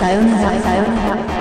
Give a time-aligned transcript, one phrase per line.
[0.00, 1.39] さよならさよなら